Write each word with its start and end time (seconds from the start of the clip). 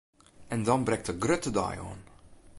En 0.47 0.63
dan 0.63 0.83
brekt 0.87 1.05
de 1.05 1.15
grutte 1.19 1.51
dei 1.57 1.75
oan! 1.85 1.99